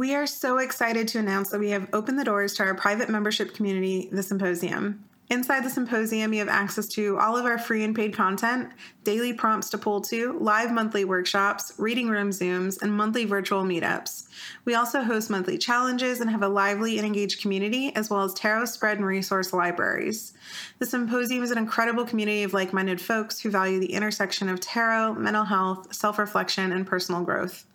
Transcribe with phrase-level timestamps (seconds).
[0.00, 3.10] We are so excited to announce that we have opened the doors to our private
[3.10, 5.04] membership community, the Symposium.
[5.28, 8.70] Inside the symposium, you have access to all of our free and paid content,
[9.04, 14.26] daily prompts to pull to, live monthly workshops, reading room Zooms, and monthly virtual meetups.
[14.64, 18.32] We also host monthly challenges and have a lively and engaged community, as well as
[18.32, 20.32] tarot spread and resource libraries.
[20.78, 24.60] The symposium is an incredible community of like minded folks who value the intersection of
[24.60, 27.66] tarot, mental health, self reflection, and personal growth.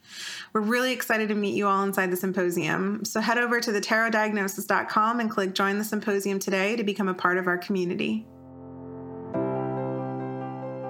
[0.53, 3.04] We're really excited to meet you all inside the symposium.
[3.05, 7.37] So head over to thetarotdiagnosis.com and click Join the Symposium today to become a part
[7.37, 8.25] of our community.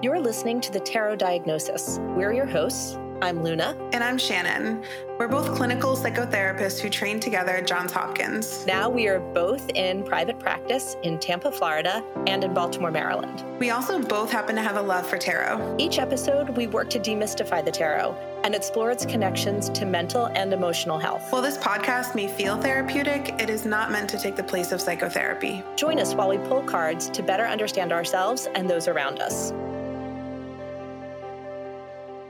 [0.01, 1.97] You're listening to the Tarot Diagnosis.
[1.99, 2.97] We're your hosts.
[3.21, 3.77] I'm Luna.
[3.93, 4.83] And I'm Shannon.
[5.17, 8.65] We're both clinical psychotherapists who trained together at Johns Hopkins.
[8.65, 13.45] Now we are both in private practice in Tampa, Florida, and in Baltimore, Maryland.
[13.57, 15.77] We also both happen to have a love for tarot.
[15.79, 20.51] Each episode, we work to demystify the tarot and explore its connections to mental and
[20.51, 21.31] emotional health.
[21.31, 24.81] While this podcast may feel therapeutic, it is not meant to take the place of
[24.81, 25.63] psychotherapy.
[25.77, 29.53] Join us while we pull cards to better understand ourselves and those around us.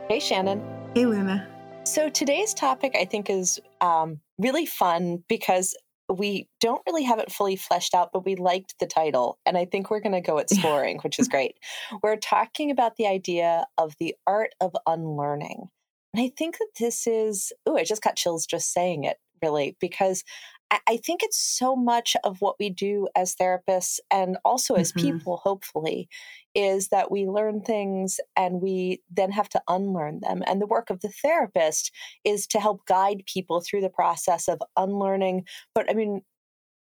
[0.07, 0.74] Hey, Shannon.
[0.95, 1.45] Hey, Luna.
[1.83, 5.75] So today's topic, I think, is um, really fun because
[6.07, 9.37] we don't really have it fully fleshed out, but we liked the title.
[9.45, 11.57] And I think we're going to go exploring, which is great.
[12.01, 15.67] We're talking about the idea of the art of unlearning.
[16.13, 19.75] And I think that this is, oh, I just got chills just saying it, really,
[19.81, 20.23] because
[20.71, 25.17] I think it's so much of what we do as therapists and also as mm-hmm.
[25.17, 26.09] people, hopefully,
[26.55, 30.43] is that we learn things and we then have to unlearn them.
[30.47, 31.91] And the work of the therapist
[32.23, 35.45] is to help guide people through the process of unlearning.
[35.75, 36.21] But I mean,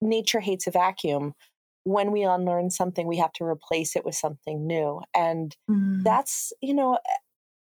[0.02, 1.34] nature hates a vacuum.
[1.84, 5.02] When we unlearn something, we have to replace it with something new.
[5.16, 6.03] And mm.
[6.03, 6.97] that's, you know,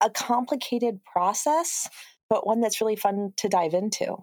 [0.01, 1.87] a complicated process,
[2.29, 4.17] but one that's really fun to dive into.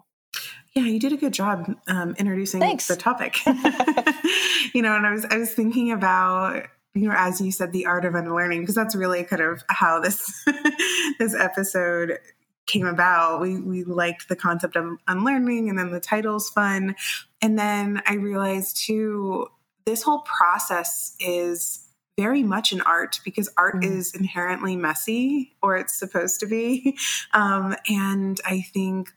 [0.75, 2.87] Yeah, you did a good job um, introducing Thanks.
[2.87, 3.39] the topic.
[4.73, 7.85] you know, and I was I was thinking about you know as you said the
[7.85, 10.43] art of unlearning because that's really kind of how this
[11.19, 12.19] this episode
[12.67, 13.39] came about.
[13.39, 16.95] We we liked the concept of unlearning, and then the title's fun,
[17.41, 19.47] and then I realized too
[19.85, 21.87] this whole process is
[22.17, 23.85] very much an art because art mm.
[23.85, 26.97] is inherently messy or it's supposed to be
[27.33, 29.09] um, and i think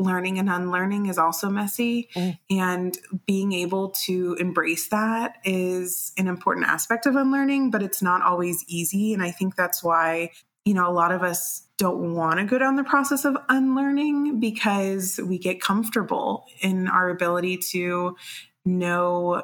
[0.00, 2.08] learning and unlearning is also messy.
[2.14, 2.38] Mm.
[2.50, 8.22] And being able to embrace that is an important aspect of unlearning, but it's not
[8.22, 9.14] always easy.
[9.14, 10.30] And I think that's why,
[10.64, 14.40] you know, a lot of us don't want to go down the process of unlearning
[14.40, 18.16] because we get comfortable in our ability to
[18.64, 19.42] know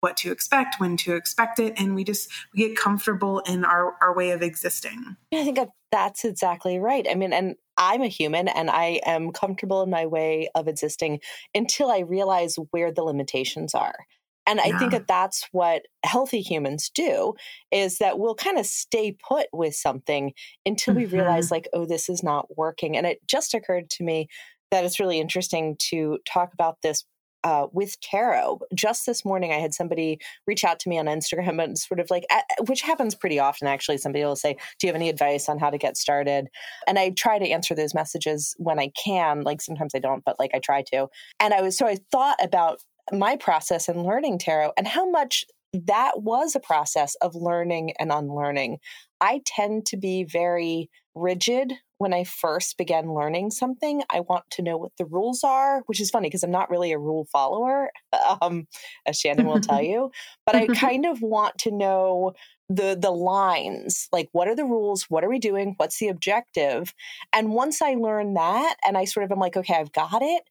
[0.00, 3.94] what to expect, when to expect it, and we just we get comfortable in our
[4.00, 5.16] our way of existing.
[5.32, 5.58] I think
[5.92, 7.06] that's exactly right.
[7.08, 11.20] I mean, and I'm a human and I am comfortable in my way of existing
[11.54, 14.06] until I realize where the limitations are.
[14.44, 17.34] And I think that that's what healthy humans do
[17.70, 20.32] is that we'll kind of stay put with something
[20.66, 21.12] until mm-hmm.
[21.12, 21.54] we realize, mm-hmm.
[21.54, 22.96] like, oh, this is not working.
[22.96, 24.26] And it just occurred to me
[24.72, 27.04] that it's really interesting to talk about this
[27.44, 28.60] uh, with tarot.
[28.74, 32.10] Just this morning, I had somebody reach out to me on Instagram and sort of
[32.10, 32.24] like,
[32.66, 33.98] which happens pretty often actually.
[33.98, 36.48] Somebody will say, Do you have any advice on how to get started?
[36.86, 39.42] And I try to answer those messages when I can.
[39.42, 41.08] Like sometimes I don't, but like I try to.
[41.40, 42.80] And I was, so I thought about
[43.12, 48.12] my process in learning tarot and how much that was a process of learning and
[48.12, 48.78] unlearning.
[49.20, 54.02] I tend to be very rigid when I first began learning something.
[54.10, 56.92] I want to know what the rules are, which is funny because I'm not really
[56.92, 57.90] a rule follower,
[58.42, 58.66] um,
[59.06, 60.10] as Shannon will tell you.
[60.44, 62.34] But I kind of want to know
[62.68, 66.94] the the lines like what are the rules what are we doing what's the objective
[67.32, 70.44] and once i learn that and i sort of am like okay i've got it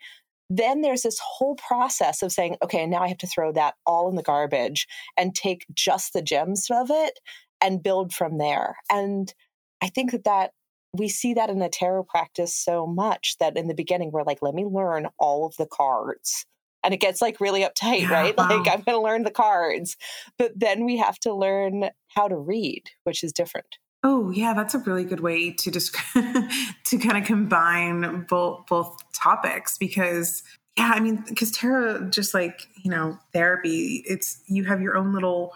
[0.50, 4.10] then there's this whole process of saying okay now i have to throw that all
[4.10, 4.88] in the garbage
[5.18, 7.20] and take just the gems of it
[7.60, 9.34] and build from there and
[9.82, 10.52] i think that that
[10.94, 14.42] we see that in the tarot practice so much that in the beginning we're like,
[14.42, 16.46] let me learn all of the cards.
[16.84, 18.34] And it gets like really uptight, yeah, right?
[18.38, 18.50] Wow.
[18.50, 19.96] Like, I'm going to learn the cards.
[20.38, 23.78] But then we have to learn how to read, which is different.
[24.04, 28.98] Oh, yeah, that's a really good way to just to kind of combine both both
[29.14, 30.42] topics because
[30.76, 35.14] yeah, I mean, because tarot, just like you know, therapy, it's you have your own
[35.14, 35.54] little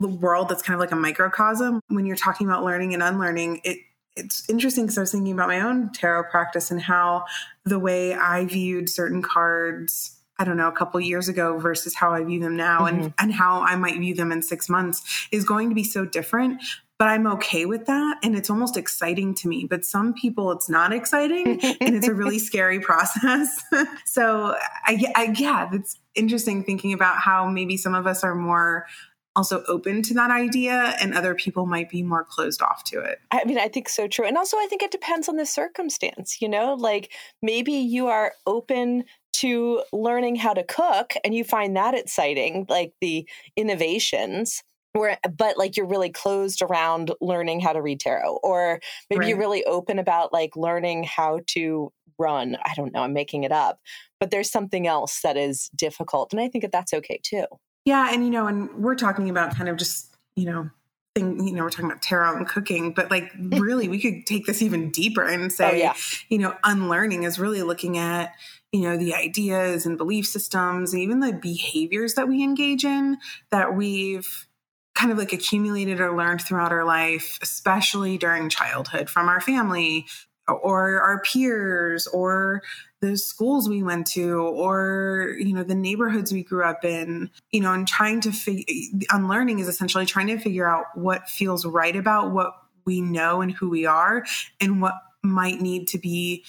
[0.00, 1.80] world that's kind of like a microcosm.
[1.88, 3.78] When you're talking about learning and unlearning, it
[4.16, 7.24] it's interesting because I was thinking about my own tarot practice and how
[7.64, 12.12] the way I viewed certain cards, I don't know, a couple years ago versus how
[12.12, 13.00] I view them now mm-hmm.
[13.00, 16.04] and, and how I might view them in six months is going to be so
[16.04, 16.62] different.
[16.98, 18.18] but I'm okay with that.
[18.22, 19.66] And it's almost exciting to me.
[19.68, 23.60] But some people, it's not exciting and it's a really scary process.
[24.04, 24.54] so,
[24.84, 28.86] I, I, yeah, it's interesting thinking about how maybe some of us are more
[29.34, 33.18] also open to that idea and other people might be more closed off to it.
[33.30, 34.26] I mean, I think so true.
[34.26, 36.74] And also I think it depends on the circumstance, you know?
[36.74, 42.66] Like maybe you are open to learning how to cook and you find that exciting,
[42.68, 43.26] like the
[43.56, 44.62] innovations.
[44.94, 49.28] Or, but like you're really closed around learning how to read tarot, or maybe right.
[49.30, 52.58] you're really open about like learning how to run.
[52.62, 53.80] I don't know, I'm making it up,
[54.20, 56.34] but there's something else that is difficult.
[56.34, 57.46] And I think that that's okay too.
[57.84, 58.12] Yeah.
[58.12, 60.70] And, you know, and we're talking about kind of just, you know,
[61.14, 64.46] thing, you know, we're talking about tarot and cooking, but like really we could take
[64.46, 65.94] this even deeper and say, oh, yeah.
[66.28, 68.32] you know, unlearning is really looking at,
[68.72, 73.18] you know, the ideas and belief systems and even the behaviors that we engage in
[73.50, 74.46] that we've
[74.94, 80.06] kind of like accumulated or learned throughout our life, especially during childhood from our family
[80.48, 82.62] or our peers or
[83.00, 87.60] the schools we went to or you know the neighborhoods we grew up in you
[87.60, 88.64] know and trying to figure
[89.10, 92.54] unlearning is essentially trying to figure out what feels right about what
[92.84, 94.24] we know and who we are
[94.60, 96.44] and what might need to be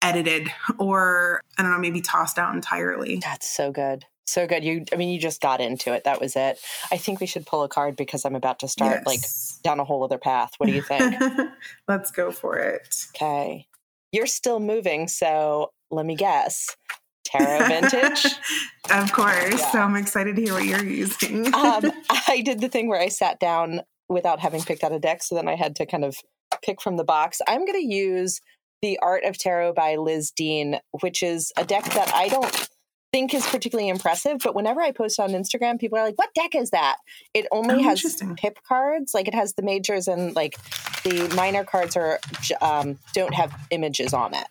[0.00, 3.20] edited or i don't know maybe tossed out entirely.
[3.22, 6.36] That's so good so good you i mean you just got into it that was
[6.36, 6.58] it
[6.90, 9.06] i think we should pull a card because i'm about to start yes.
[9.06, 11.14] like down a whole other path what do you think
[11.88, 13.66] let's go for it okay
[14.12, 16.76] you're still moving so let me guess,
[17.24, 18.26] tarot vintage.
[18.90, 19.60] of course.
[19.60, 19.72] Yeah.
[19.72, 21.52] So I'm excited to hear what you're using.
[21.54, 21.92] um,
[22.28, 25.22] I did the thing where I sat down without having picked out a deck.
[25.22, 26.16] So then I had to kind of
[26.62, 27.40] pick from the box.
[27.48, 28.40] I'm going to use
[28.82, 32.68] The Art of Tarot by Liz Dean, which is a deck that I don't
[33.14, 34.40] think is particularly impressive.
[34.42, 36.96] But whenever I post on Instagram, people are like, "What deck is that?"
[37.32, 40.56] It only oh, has pip cards, like it has the majors and like
[41.04, 42.18] the minor cards are
[42.60, 44.48] um, don't have images on it.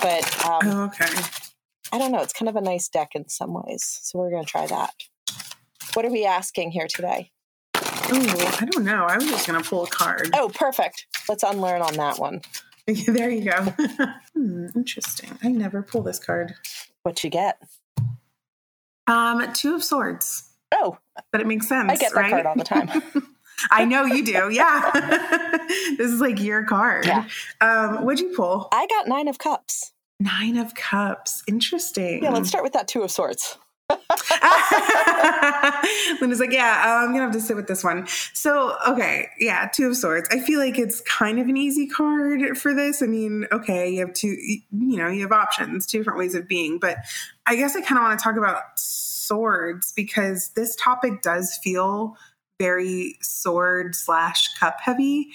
[0.00, 1.12] But um, oh, okay,
[1.92, 2.20] I don't know.
[2.20, 4.94] It's kind of a nice deck in some ways, so we're going to try that.
[5.94, 7.32] What are we asking here today?
[7.76, 9.06] Oh, I don't know.
[9.06, 10.30] I was just going to pull a card.
[10.34, 11.06] Oh, perfect.
[11.28, 12.42] Let's unlearn on that one.
[12.86, 13.62] there you go.
[14.34, 15.38] hmm, interesting.
[15.42, 16.54] I never pull this card.
[17.02, 17.58] What you get?
[19.06, 20.50] Um, two of swords.
[20.72, 20.98] Oh,
[21.30, 21.90] but it makes sense.
[21.90, 22.30] I get that right?
[22.30, 22.88] card all the time.
[23.70, 24.50] I know you do.
[24.50, 24.90] Yeah,
[25.96, 27.06] this is like your card.
[27.06, 27.26] Yeah.
[27.60, 28.68] Um, what'd you pull?
[28.72, 29.92] I got nine of cups.
[30.20, 31.42] Nine of cups.
[31.46, 32.22] Interesting.
[32.22, 33.58] Yeah, let's start with that two of swords.
[36.20, 38.06] Linda's like, yeah, I'm gonna have to sit with this one.
[38.32, 40.28] So, okay, yeah, two of swords.
[40.30, 43.02] I feel like it's kind of an easy card for this.
[43.02, 46.48] I mean, okay, you have two, you know, you have options, two different ways of
[46.48, 46.98] being, but
[47.46, 52.16] I guess I kind of want to talk about swords because this topic does feel
[52.58, 55.30] very sword slash cup heavy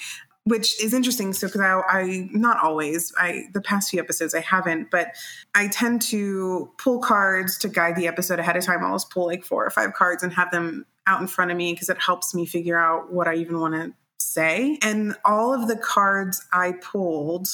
[0.49, 1.31] which is interesting.
[1.33, 5.15] So, because I, I, not always, I the past few episodes I haven't, but
[5.53, 8.83] I tend to pull cards to guide the episode ahead of time.
[8.83, 11.57] I'll just pull like four or five cards and have them out in front of
[11.57, 14.79] me because it helps me figure out what I even want to say.
[14.81, 17.47] And all of the cards I pulled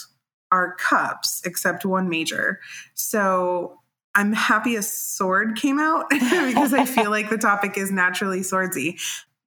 [0.52, 2.62] are cups except one major.
[2.94, 3.82] So
[4.14, 8.98] I'm happy a sword came out because I feel like the topic is naturally swordsy.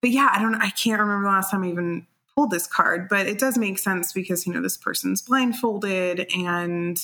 [0.02, 2.06] But yeah, I don't I can't remember the last time I even
[2.46, 6.98] this card, but it does make sense because you know this person's blindfolded and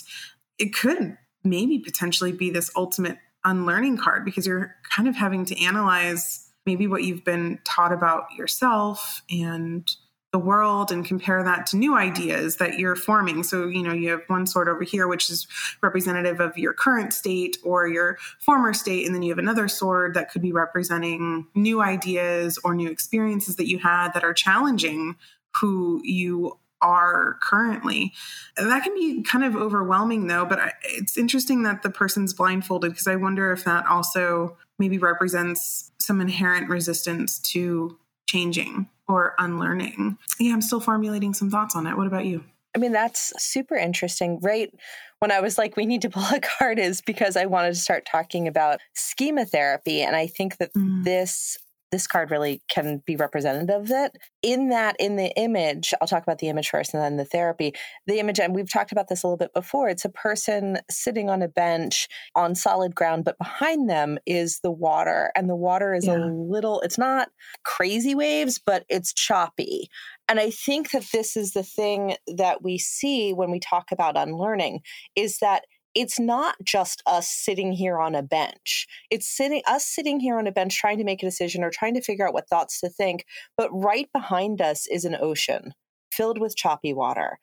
[0.58, 5.60] it could maybe potentially be this ultimate unlearning card because you're kind of having to
[5.62, 9.96] analyze maybe what you've been taught about yourself and
[10.34, 13.44] the world and compare that to new ideas that you're forming.
[13.44, 15.46] So, you know, you have one sword over here, which is
[15.80, 19.06] representative of your current state or your former state.
[19.06, 23.54] And then you have another sword that could be representing new ideas or new experiences
[23.56, 25.14] that you had that are challenging
[25.60, 28.12] who you are currently.
[28.56, 33.06] That can be kind of overwhelming though, but it's interesting that the person's blindfolded because
[33.06, 40.18] I wonder if that also maybe represents some inherent resistance to changing or unlearning.
[40.38, 41.96] Yeah, I'm still formulating some thoughts on it.
[41.96, 42.44] What about you?
[42.74, 44.40] I mean, that's super interesting.
[44.40, 44.72] Right
[45.20, 47.80] when I was like, we need to pull a card, is because I wanted to
[47.80, 50.02] start talking about schema therapy.
[50.02, 51.04] And I think that mm.
[51.04, 51.56] this
[51.94, 54.18] this card really can be representative of it.
[54.42, 57.72] In that, in the image, I'll talk about the image first and then the therapy.
[58.08, 61.30] The image, and we've talked about this a little bit before, it's a person sitting
[61.30, 65.30] on a bench on solid ground, but behind them is the water.
[65.36, 66.16] And the water is yeah.
[66.16, 67.28] a little, it's not
[67.62, 69.88] crazy waves, but it's choppy.
[70.28, 74.16] And I think that this is the thing that we see when we talk about
[74.16, 74.80] unlearning
[75.14, 78.86] is that it's not just us sitting here on a bench.
[79.10, 81.94] It's sitting us sitting here on a bench trying to make a decision or trying
[81.94, 83.24] to figure out what thoughts to think,
[83.56, 85.72] but right behind us is an ocean
[86.12, 87.38] filled with choppy water.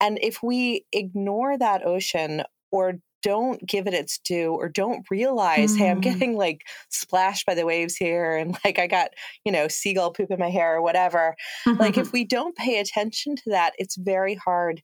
[0.00, 5.74] And if we ignore that ocean or don't give it its due or don't realize,
[5.74, 5.78] mm.
[5.78, 6.02] hey, I'm mm.
[6.02, 9.10] getting like splashed by the waves here and like I got,
[9.44, 11.34] you know, seagull poop in my hair or whatever.
[11.78, 14.82] like if we don't pay attention to that, it's very hard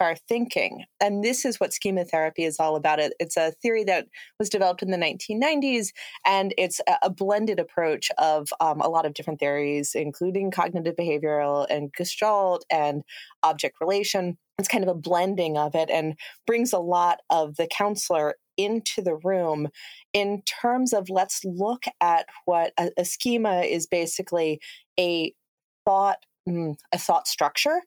[0.00, 0.84] our thinking.
[1.00, 3.00] And this is what schema therapy is all about.
[3.18, 4.06] It's a theory that
[4.38, 5.88] was developed in the 1990s,
[6.26, 11.66] and it's a blended approach of um, a lot of different theories, including cognitive behavioral
[11.68, 13.02] and gestalt and
[13.42, 14.38] object relation.
[14.58, 16.14] It's kind of a blending of it and
[16.46, 19.68] brings a lot of the counselor into the room
[20.12, 24.60] in terms of let's look at what a, a schema is basically
[25.00, 25.32] a
[25.86, 27.80] thought mm, a thought structure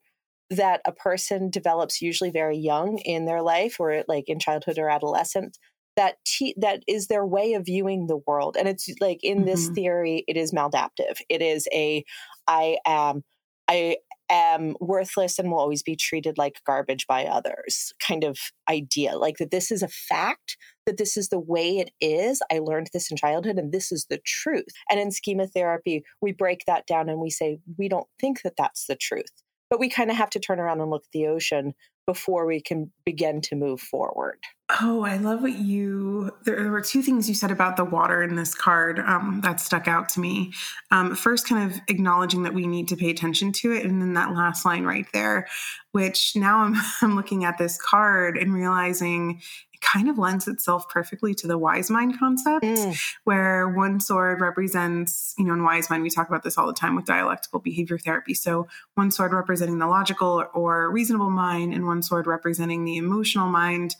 [0.49, 4.89] that a person develops usually very young in their life or like in childhood or
[4.89, 5.57] adolescence
[5.95, 9.47] that te- that is their way of viewing the world and it's like in mm-hmm.
[9.47, 11.19] this theory it is maladaptive.
[11.29, 12.03] It is a
[12.47, 13.23] i am
[13.67, 13.97] i
[14.29, 18.37] am worthless and will always be treated like garbage by others kind of
[18.69, 22.41] idea like that this is a fact that this is the way it is.
[22.51, 24.65] I learned this in childhood and this is the truth.
[24.89, 28.53] And in schema therapy we break that down and we say we don't think that
[28.57, 29.31] that's the truth
[29.69, 31.73] but we kind of have to turn around and look at the ocean
[32.05, 34.37] before we can begin to move forward.
[34.81, 36.31] Oh, I love what you.
[36.43, 39.87] There were two things you said about the water in this card um, that stuck
[39.87, 40.53] out to me.
[40.91, 44.13] Um, first, kind of acknowledging that we need to pay attention to it, and then
[44.13, 45.47] that last line right there,
[45.91, 49.41] which now I'm, I'm looking at this card and realizing
[49.85, 52.97] kind of lends itself perfectly to the wise mind concept, mm.
[53.23, 56.73] where one sword represents, you know, in wise mind, we talk about this all the
[56.73, 58.33] time with dialectical behavior therapy.
[58.33, 63.47] So one sword representing the logical or reasonable mind, and one sword representing the emotional
[63.47, 63.95] mind.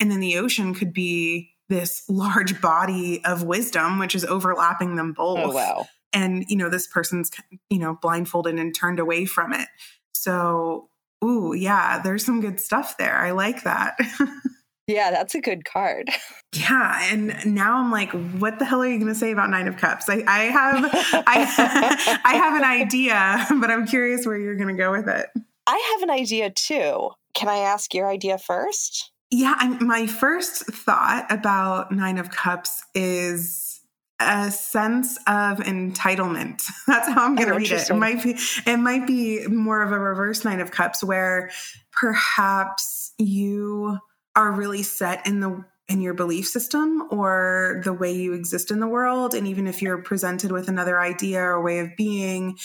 [0.00, 5.12] And then the ocean could be this large body of wisdom, which is overlapping them
[5.12, 5.38] both.
[5.38, 5.86] Oh, wow.
[6.12, 7.30] And, you know, this person's,
[7.68, 9.68] you know, blindfolded and turned away from it.
[10.14, 10.88] So,
[11.22, 13.16] ooh, yeah, there's some good stuff there.
[13.16, 13.98] I like that.
[14.88, 16.10] Yeah, that's a good card.
[16.54, 19.68] Yeah, and now I'm like, what the hell are you going to say about Nine
[19.68, 20.08] of Cups?
[20.08, 20.82] I, I have,
[21.26, 25.26] I, I have an idea, but I'm curious where you're going to go with it.
[25.66, 27.10] I have an idea too.
[27.34, 29.12] Can I ask your idea first?
[29.30, 33.82] Yeah, I, my first thought about Nine of Cups is
[34.18, 36.62] a sense of entitlement.
[36.86, 37.90] That's how I'm going to oh, read it.
[37.90, 41.50] It might be, it might be more of a reverse Nine of Cups, where
[41.92, 43.98] perhaps you
[44.38, 48.78] are really set in the in your belief system or the way you exist in
[48.78, 49.32] the world.
[49.34, 52.58] And even if you're presented with another idea or way of being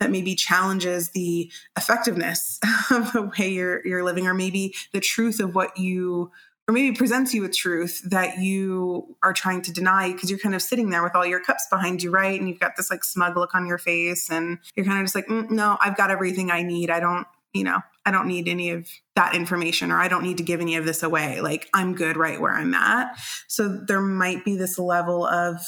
[0.00, 2.58] that maybe challenges the effectiveness
[2.90, 6.32] of the way you're you're living or maybe the truth of what you
[6.66, 10.54] or maybe presents you with truth that you are trying to deny because you're kind
[10.54, 12.40] of sitting there with all your cups behind you right?
[12.40, 15.14] And you've got this like smug look on your face and you're kind of just
[15.14, 16.90] like mm, no i've got everything i need.
[16.90, 20.38] I don't you know, I don't need any of that information or I don't need
[20.38, 21.40] to give any of this away.
[21.40, 23.16] Like I'm good right where I'm at.
[23.46, 25.60] So there might be this level of,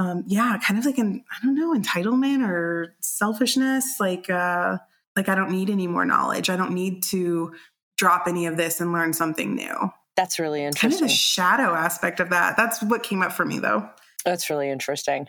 [0.00, 4.00] um, yeah, kind of like an, I don't know, entitlement or selfishness.
[4.00, 4.78] Like, uh,
[5.14, 6.50] like I don't need any more knowledge.
[6.50, 7.54] I don't need to
[7.96, 9.90] drop any of this and learn something new.
[10.16, 10.90] That's really interesting.
[10.90, 12.56] Kind of the shadow aspect of that.
[12.56, 13.88] That's what came up for me though.
[14.24, 15.28] That's really interesting.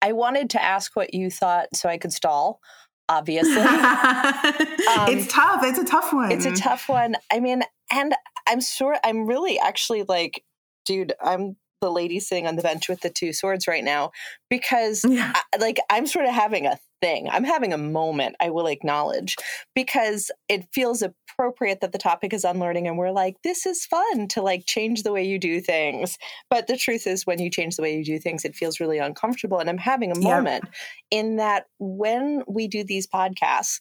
[0.00, 2.60] I wanted to ask what you thought so I could stall
[3.08, 3.56] obviously.
[3.60, 5.62] um, it's tough.
[5.64, 6.32] It's a tough one.
[6.32, 7.16] It's a tough one.
[7.30, 8.14] I mean, and
[8.48, 10.44] I'm sure I'm really actually like,
[10.84, 14.12] dude, I'm the lady sitting on the bench with the two swords right now
[14.48, 15.32] because yeah.
[15.34, 17.28] I, like I'm sort of having a thing.
[17.28, 19.36] I'm having a moment, I will acknowledge,
[19.74, 24.28] because it feels appropriate that the topic is unlearning and we're like, this is fun
[24.28, 26.16] to like change the way you do things.
[26.48, 28.98] But the truth is, when you change the way you do things, it feels really
[28.98, 29.58] uncomfortable.
[29.58, 30.64] And I'm having a moment
[31.10, 33.80] in that when we do these podcasts,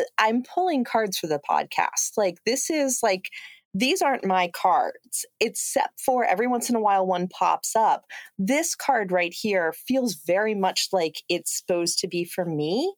[0.00, 2.16] uh, I'm pulling cards for the podcast.
[2.16, 3.28] Like, this is like,
[3.74, 8.04] these aren't my cards, except for every once in a while one pops up.
[8.38, 12.94] This card right here feels very much like it's supposed to be for me.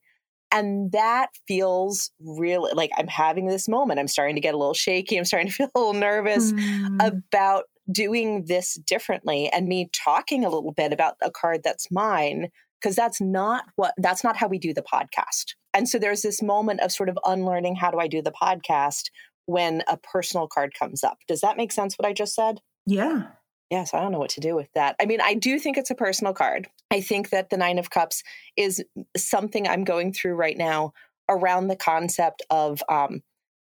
[0.53, 3.99] And that feels really like I'm having this moment.
[3.99, 5.17] I'm starting to get a little shaky.
[5.17, 6.97] I'm starting to feel a little nervous mm.
[7.01, 12.49] about doing this differently and me talking a little bit about a card that's mine
[12.81, 15.55] because that's not what that's not how we do the podcast.
[15.73, 19.05] And so there's this moment of sort of unlearning how do I do the podcast
[19.47, 21.19] when a personal card comes up.
[21.27, 22.61] Does that make sense what I just said?
[22.87, 23.29] Yeah.
[23.71, 24.95] Yes, I don't know what to do with that.
[25.01, 26.69] I mean, I do think it's a personal card.
[26.93, 28.23] I think that the Nine of Cups
[28.57, 28.85] is
[29.17, 30.93] something I'm going through right now
[31.29, 33.23] around the concept of um,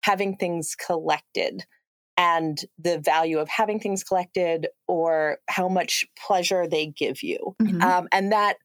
[0.02, 1.64] having things collected.
[2.16, 7.56] and the value of having things collected or how much pleasure they give you.
[7.60, 7.82] Mm-hmm.
[7.82, 8.56] Um, and that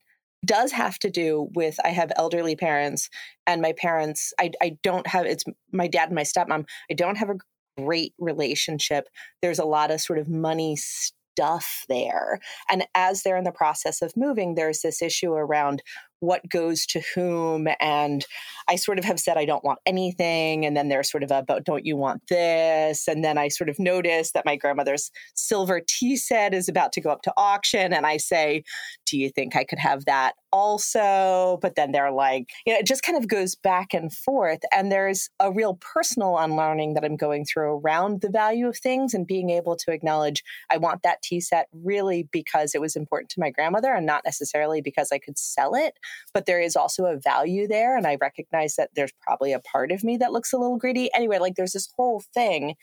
[0.46, 3.10] does have to do with I have elderly parents
[3.46, 7.17] and my parents I I don't have it's my dad and my stepmom I don't
[7.17, 7.38] have a
[7.77, 9.08] great relationship.
[9.41, 12.39] There's a lot of sort of money stuff there.
[12.69, 15.81] And as they're in the process of moving there's this issue around
[16.19, 17.67] what goes to whom.
[17.79, 18.25] And
[18.67, 20.65] I sort of have said I don't want anything.
[20.65, 23.07] And then they're sort of about, don't you want this?
[23.07, 27.01] And then I sort of notice that my grandmother's silver tea set is about to
[27.01, 27.93] go up to auction.
[27.93, 28.63] And I say,
[29.05, 31.57] do you think I could have that also?
[31.61, 34.59] But then they're like, you know, it just kind of goes back and forth.
[34.73, 39.13] And there's a real personal unlearning that I'm going through around the value of things
[39.13, 43.29] and being able to acknowledge I want that tea set really because it was important
[43.31, 45.95] to my grandmother and not necessarily because I could sell it
[46.33, 47.97] but there is also a value there.
[47.97, 51.09] And I recognize that there's probably a part of me that looks a little greedy.
[51.13, 52.75] Anyway, like there's this whole thing.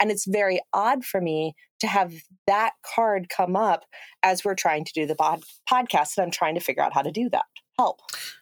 [0.00, 2.12] And it's very odd for me to have
[2.46, 3.84] that card come up
[4.22, 6.16] as we're trying to do the pod- podcast.
[6.16, 7.46] And I'm trying to figure out how to do that.
[7.78, 8.00] Help.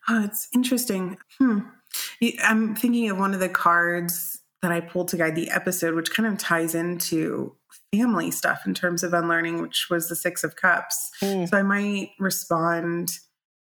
[0.09, 1.17] Oh, it's interesting.
[1.39, 1.61] Hmm.
[2.43, 6.13] I'm thinking of one of the cards that I pulled to guide the episode, which
[6.13, 7.57] kind of ties into
[7.93, 11.11] family stuff in terms of unlearning, which was the Six of Cups.
[11.23, 11.49] Mm.
[11.49, 13.19] So I might respond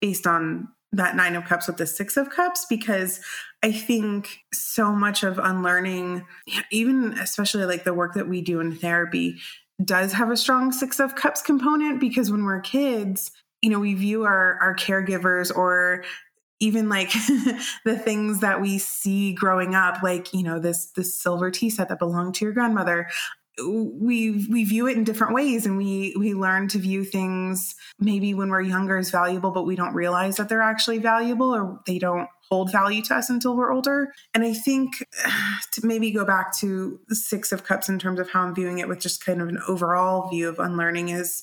[0.02, 3.21] based on that nine of cups with the six of cups because
[3.62, 6.26] i think so much of unlearning
[6.71, 9.38] even especially like the work that we do in therapy
[9.82, 13.30] does have a strong six of cups component because when we're kids
[13.62, 16.04] you know we view our our caregivers or
[16.61, 17.11] even like
[17.85, 21.88] the things that we see growing up like you know this this silver tea set
[21.88, 23.09] that belonged to your grandmother
[23.59, 28.32] we we view it in different ways and we we learn to view things maybe
[28.32, 31.99] when we're younger as valuable but we don't realize that they're actually valuable or they
[31.99, 34.12] don't hold value to us until we're older.
[34.35, 35.06] And i think
[35.73, 38.88] to maybe go back to six of cups in terms of how i'm viewing it
[38.88, 41.42] with just kind of an overall view of unlearning is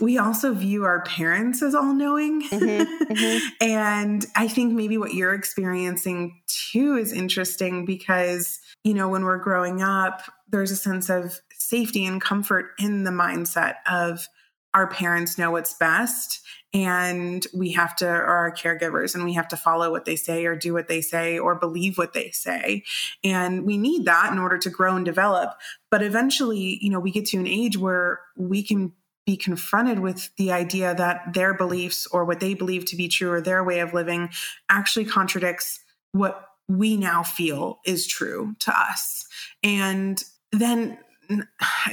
[0.00, 2.42] we also view our parents as all knowing.
[2.42, 3.46] Mm-hmm, mm-hmm.
[3.60, 9.38] and I think maybe what you're experiencing too is interesting because, you know, when we're
[9.38, 14.28] growing up, there's a sense of safety and comfort in the mindset of
[14.74, 16.40] our parents know what's best
[16.74, 20.44] and we have to or our caregivers and we have to follow what they say
[20.44, 22.82] or do what they say or believe what they say
[23.22, 25.54] and we need that in order to grow and develop
[25.90, 28.92] but eventually you know we get to an age where we can
[29.26, 33.30] be confronted with the idea that their beliefs or what they believe to be true
[33.30, 34.28] or their way of living
[34.68, 35.80] actually contradicts
[36.12, 39.26] what we now feel is true to us.
[39.62, 40.98] And then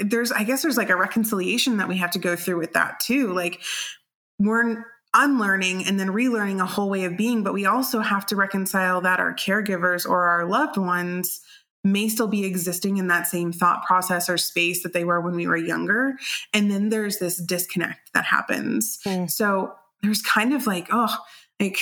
[0.04, 3.00] there's i guess there's like a reconciliation that we have to go through with that
[3.00, 3.32] too.
[3.34, 3.62] Like
[4.40, 8.36] we're unlearning and then relearning a whole way of being but we also have to
[8.36, 11.42] reconcile that our caregivers or our loved ones
[11.84, 15.36] may still be existing in that same thought process or space that they were when
[15.36, 16.16] we were younger.
[16.54, 19.00] And then there's this disconnect that happens.
[19.06, 19.30] Mm.
[19.30, 21.16] so there's kind of like oh
[21.60, 21.78] like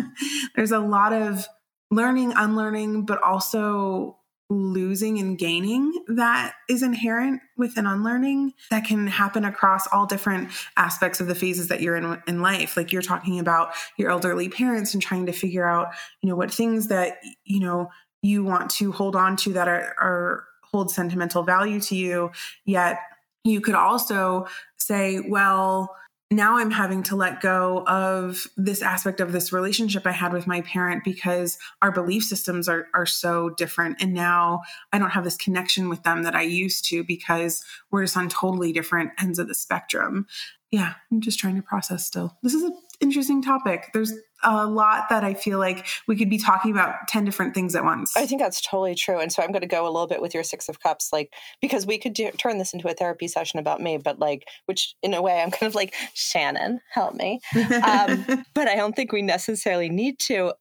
[0.56, 1.46] there's a lot of
[1.90, 4.18] learning unlearning but also
[4.50, 11.18] losing and gaining that is inherent within unlearning that can happen across all different aspects
[11.18, 12.76] of the phases that you're in in life.
[12.76, 15.88] Like you're talking about your elderly parents and trying to figure out
[16.20, 17.88] you know what things that you know
[18.24, 22.30] you want to hold on to that are, are hold sentimental value to you
[22.64, 23.00] yet
[23.44, 25.94] you could also say well
[26.30, 30.46] now I'm having to let go of this aspect of this relationship I had with
[30.46, 33.98] my parent because our belief systems are, are so different.
[34.00, 38.04] And now I don't have this connection with them that I used to because we're
[38.04, 40.26] just on totally different ends of the spectrum.
[40.70, 42.36] Yeah, I'm just trying to process still.
[42.42, 43.90] This is an interesting topic.
[43.92, 47.74] There's a lot that I feel like we could be talking about 10 different things
[47.74, 48.16] at once.
[48.16, 49.18] I think that's totally true.
[49.18, 51.32] And so I'm going to go a little bit with your Six of Cups, like,
[51.60, 54.94] because we could do, turn this into a therapy session about me, but like, which
[55.02, 57.40] in a way I'm kind of like, Shannon, help me.
[57.54, 60.52] Um, but I don't think we necessarily need to.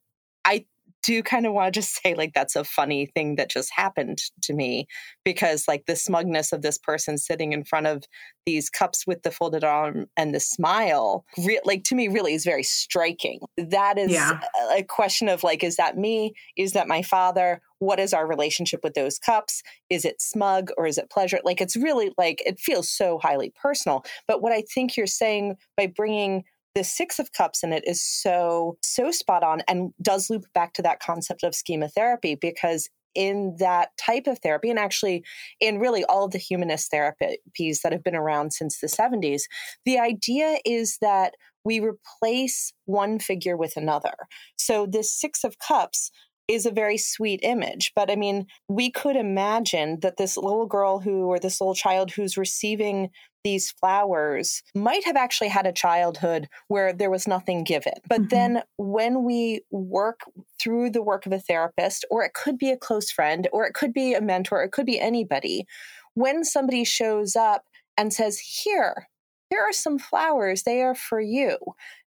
[0.45, 0.65] I
[1.03, 4.19] do kind of want to just say like that's a funny thing that just happened
[4.41, 4.87] to me
[5.23, 8.03] because like the smugness of this person sitting in front of
[8.45, 12.43] these cups with the folded arm and the smile re- like to me really is
[12.43, 13.39] very striking.
[13.57, 14.39] That is yeah.
[14.71, 16.33] a, a question of like is that me?
[16.57, 17.61] Is that my father?
[17.79, 19.61] What is our relationship with those cups?
[19.89, 21.39] Is it smug or is it pleasure?
[21.43, 24.03] Like it's really like it feels so highly personal.
[24.27, 26.43] But what i think you're saying by bringing
[26.75, 30.73] the six of cups in it is so so spot on and does loop back
[30.73, 35.23] to that concept of schema therapy because in that type of therapy and actually
[35.59, 39.43] in really all of the humanist therapies that have been around since the 70s
[39.85, 41.33] the idea is that
[41.65, 44.13] we replace one figure with another.
[44.57, 46.11] So this six of cups
[46.47, 47.91] is a very sweet image.
[47.95, 52.11] But I mean, we could imagine that this little girl who, or this little child
[52.11, 53.09] who's receiving
[53.43, 57.93] these flowers might have actually had a childhood where there was nothing given.
[58.07, 58.27] But mm-hmm.
[58.29, 60.21] then when we work
[60.61, 63.73] through the work of a therapist, or it could be a close friend, or it
[63.73, 65.65] could be a mentor, it could be anybody,
[66.13, 67.65] when somebody shows up
[67.97, 69.07] and says, Here,
[69.49, 71.57] here are some flowers, they are for you.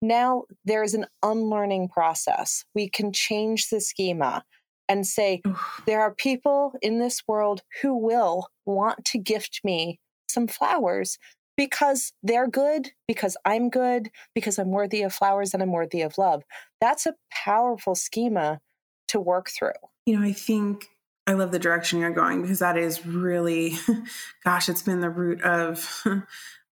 [0.02, 2.66] Now there's an unlearning process.
[2.74, 4.44] We can change the schema
[4.90, 5.42] and say,
[5.86, 11.18] there are people in this world who will want to gift me some flowers
[11.56, 16.18] because they're good, because I'm good, because I'm worthy of flowers and I'm worthy of
[16.18, 16.44] love.
[16.80, 18.60] That's a powerful schema
[19.10, 19.72] to work through.
[20.06, 20.88] You know, I think
[21.28, 23.76] I love the direction you're going because that is really,
[24.44, 26.04] gosh, it's been the root of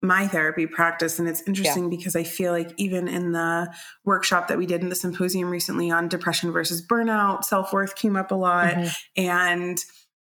[0.02, 1.20] my therapy practice.
[1.20, 1.98] And it's interesting yeah.
[1.98, 3.74] because I feel like even in the
[4.06, 8.16] workshop that we did in the symposium recently on depression versus burnout, self worth came
[8.16, 8.74] up a lot.
[8.74, 9.24] Mm-hmm.
[9.24, 9.78] And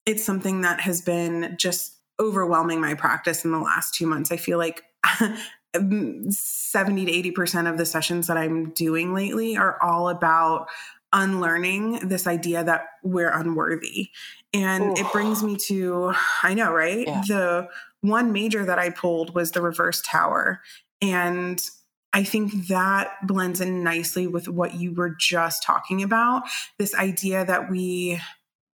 [0.05, 4.31] it's something that has been just overwhelming my practice in the last two months.
[4.31, 4.83] I feel like
[5.75, 10.67] 70 to 80% of the sessions that I'm doing lately are all about
[11.11, 14.09] unlearning this idea that we're unworthy.
[14.53, 15.01] And Ooh.
[15.01, 17.07] it brings me to, I know, right?
[17.07, 17.21] Yeah.
[17.27, 17.67] The
[18.07, 20.61] one major that I pulled was the reverse tower.
[21.01, 21.61] And
[22.13, 26.43] I think that blends in nicely with what you were just talking about
[26.79, 28.21] this idea that we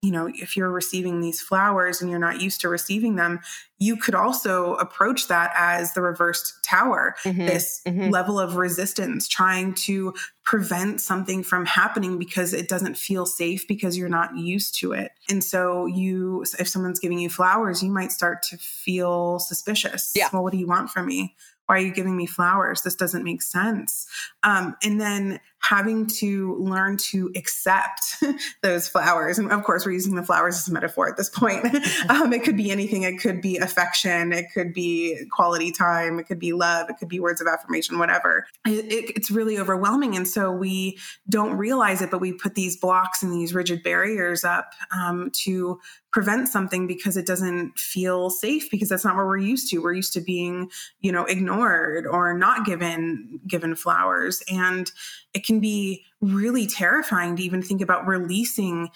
[0.01, 3.39] you know, if you're receiving these flowers and you're not used to receiving them,
[3.77, 8.09] you could also approach that as the reversed tower, mm-hmm, this mm-hmm.
[8.09, 13.95] level of resistance, trying to prevent something from happening because it doesn't feel safe because
[13.95, 15.11] you're not used to it.
[15.29, 20.13] And so, you, if someone's giving you flowers, you might start to feel suspicious.
[20.15, 20.29] Yeah.
[20.33, 21.35] Well, what do you want from me?
[21.67, 22.81] Why are you giving me flowers?
[22.81, 24.07] This doesn't make sense.
[24.43, 28.15] Um, and then having to learn to accept
[28.61, 29.37] those flowers.
[29.37, 31.65] And of course, we're using the flowers as a metaphor at this point.
[32.09, 33.03] um, it could be anything.
[33.03, 34.33] It could be affection.
[34.33, 36.19] It could be quality time.
[36.19, 36.89] It could be love.
[36.89, 38.47] It could be words of affirmation, whatever.
[38.65, 40.15] It, it, it's really overwhelming.
[40.15, 40.97] And so we
[41.29, 45.79] don't realize it, but we put these blocks and these rigid barriers up um, to
[46.11, 49.79] prevent something because it doesn't feel safe because that's not what we're used to.
[49.79, 50.69] We're used to being,
[50.99, 54.43] you know, ignored or not given given flowers.
[54.51, 54.91] And
[55.33, 58.89] it can be really terrifying to even think about releasing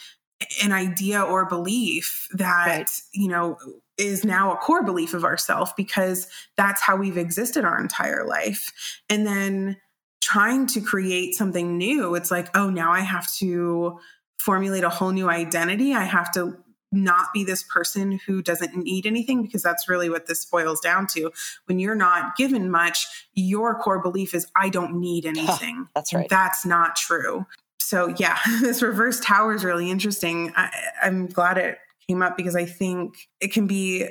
[0.64, 3.02] an idea or belief that right.
[3.14, 3.58] you know
[3.98, 9.00] is now a core belief of ourself because that's how we've existed our entire life
[9.10, 9.78] and then
[10.22, 13.98] trying to create something new it's like oh now i have to
[14.38, 16.58] formulate a whole new identity i have to
[16.96, 21.08] not be this person who doesn't need anything because that's really what this boils down
[21.08, 21.32] to.
[21.66, 25.88] When you're not given much, your core belief is, I don't need anything.
[25.94, 26.30] that's right.
[26.30, 27.46] That's not true.
[27.80, 30.52] So, yeah, this reverse tower is really interesting.
[30.56, 30.72] I,
[31.04, 31.78] I'm glad it
[32.08, 34.08] came up because I think it can be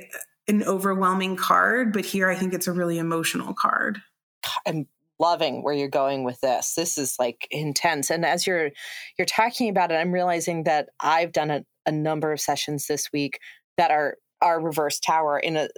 [0.47, 4.01] an overwhelming card, but here I think it's a really emotional card.
[4.66, 4.87] I'm
[5.18, 6.74] loving where you're going with this.
[6.74, 8.11] This is like intense.
[8.11, 8.70] And as you're
[9.18, 13.11] you're talking about it, I'm realizing that I've done a, a number of sessions this
[13.12, 13.38] week
[13.77, 15.68] that are our reverse tower in a,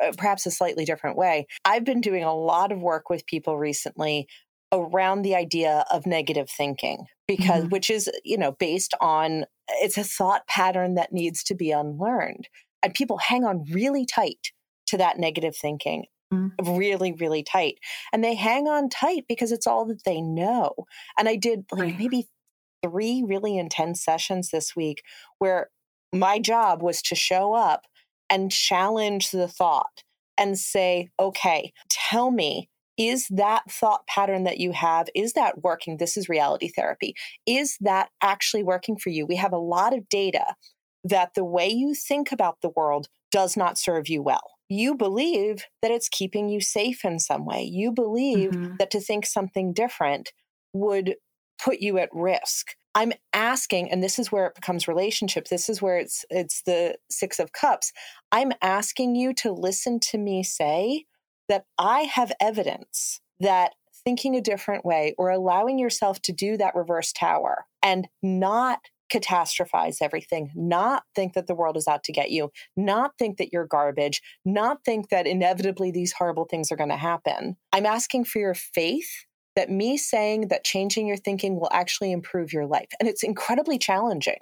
[0.00, 1.46] a perhaps a slightly different way.
[1.64, 4.26] I've been doing a lot of work with people recently
[4.72, 7.70] around the idea of negative thinking because mm-hmm.
[7.70, 9.44] which is you know based on
[9.80, 12.48] it's a thought pattern that needs to be unlearned
[12.82, 14.52] and people hang on really tight
[14.86, 16.04] to that negative thinking.
[16.32, 16.52] Mm.
[16.78, 17.78] really really tight
[18.12, 20.72] and they hang on tight because it's all that they know
[21.18, 21.98] and i did like right.
[21.98, 22.28] maybe
[22.84, 25.02] three really intense sessions this week
[25.38, 25.70] where
[26.12, 27.86] my job was to show up
[28.28, 30.02] and challenge the thought
[30.38, 35.96] and say, okay, tell me, is that thought pattern that you have, is that working?
[35.96, 37.14] This is reality therapy.
[37.46, 39.26] Is that actually working for you?
[39.26, 40.54] We have a lot of data
[41.04, 44.59] that the way you think about the world does not serve you well.
[44.70, 47.62] You believe that it's keeping you safe in some way.
[47.62, 48.76] You believe mm-hmm.
[48.78, 50.32] that to think something different
[50.72, 51.16] would
[51.62, 52.68] put you at risk.
[52.94, 55.48] I'm asking, and this is where it becomes relationship.
[55.48, 57.92] This is where it's it's the six of cups.
[58.32, 61.04] I'm asking you to listen to me say
[61.48, 63.72] that I have evidence that
[64.04, 68.80] thinking a different way or allowing yourself to do that reverse tower and not
[69.10, 73.52] catastrophize everything, not think that the world is out to get you, not think that
[73.52, 77.56] you're garbage, not think that inevitably these horrible things are going to happen.
[77.72, 82.52] I'm asking for your faith that me saying that changing your thinking will actually improve
[82.52, 82.88] your life.
[82.98, 84.38] And it's incredibly challenging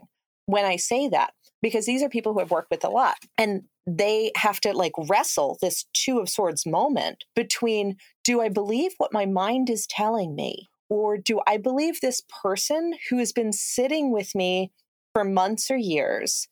[0.46, 3.62] when I say that because these are people who I've worked with a lot and
[3.86, 9.12] they have to like wrestle this two of swords moment between do I believe what
[9.12, 14.10] my mind is telling me Or do I believe this person who has been sitting
[14.10, 14.72] with me
[15.14, 16.48] for months or years,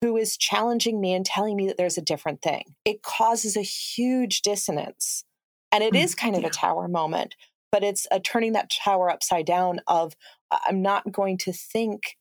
[0.00, 2.74] who is challenging me and telling me that there's a different thing?
[2.84, 5.24] It causes a huge dissonance.
[5.72, 6.48] And it mm, is kind of yeah.
[6.48, 7.34] a tower moment,
[7.70, 10.14] but it's a turning that tower upside down of
[10.50, 12.16] I'm not going to think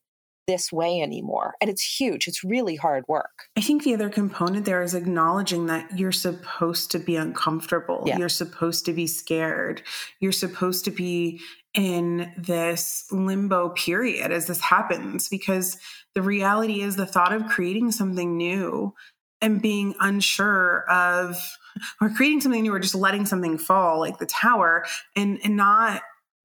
[0.48, 1.56] this way anymore.
[1.62, 2.28] And it's huge.
[2.28, 3.48] It's really hard work.
[3.58, 8.04] I think the other component there is acknowledging that you're supposed to be uncomfortable.
[8.06, 8.18] Yeah.
[8.18, 9.82] You're supposed to be scared.
[10.20, 11.42] You're supposed to be
[11.74, 15.78] in this limbo period as this happens because
[16.14, 18.94] the reality is the thought of creating something new
[19.42, 21.38] and being unsure of
[22.00, 26.02] or creating something new or just letting something fall like the tower and and not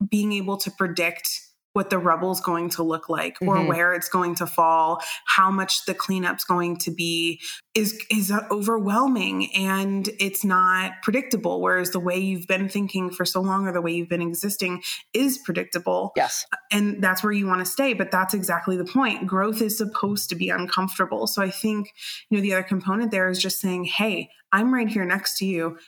[0.09, 1.29] being able to predict
[1.73, 3.69] what the rubble's going to look like or mm-hmm.
[3.69, 7.41] where it's going to fall how much the cleanup's going to be
[7.75, 13.41] is is overwhelming and it's not predictable whereas the way you've been thinking for so
[13.41, 16.13] long or the way you've been existing is predictable.
[16.17, 16.45] Yes.
[16.73, 19.27] And that's where you want to stay but that's exactly the point.
[19.27, 21.27] Growth is supposed to be uncomfortable.
[21.27, 21.93] So i think
[22.29, 25.47] you know the other component there is just saying hey i'm right here next to
[25.47, 25.79] you.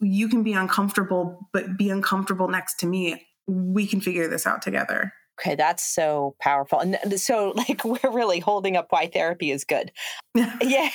[0.00, 3.26] You can be uncomfortable but be uncomfortable next to me.
[3.46, 6.80] We can figure this out together Okay, that's so powerful.
[6.80, 9.92] And so, like, we're really holding up why therapy is good.
[10.34, 10.90] Yay,